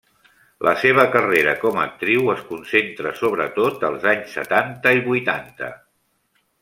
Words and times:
La 0.67 0.71
seva 0.83 1.03
carrera 1.15 1.51
com 1.65 1.77
a 1.81 1.83
actriu 1.89 2.31
es 2.35 2.41
concentra 2.47 3.11
sobretot 3.19 3.85
als 3.91 4.09
anys 4.15 4.35
setanta 4.39 4.95
i 5.01 5.05
vuitanta. 5.11 5.71